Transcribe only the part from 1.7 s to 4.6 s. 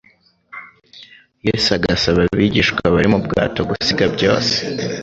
agasaba abigishwa bari mu bwato gusiga byose